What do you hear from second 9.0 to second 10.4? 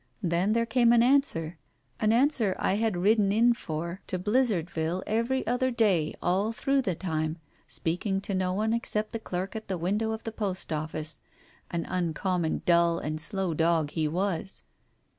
the clerk at the window of the